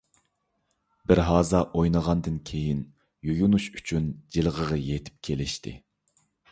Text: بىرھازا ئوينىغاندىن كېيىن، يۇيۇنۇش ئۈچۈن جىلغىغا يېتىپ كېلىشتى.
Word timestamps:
بىرھازا 1.11 1.61
ئوينىغاندىن 1.75 2.41
كېيىن، 2.51 2.81
يۇيۇنۇش 3.31 3.71
ئۈچۈن 3.77 4.13
جىلغىغا 4.37 4.83
يېتىپ 4.91 5.25
كېلىشتى. 5.29 5.81